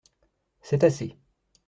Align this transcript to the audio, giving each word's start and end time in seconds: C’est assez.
C’est 0.63 0.83
assez. 0.83 1.15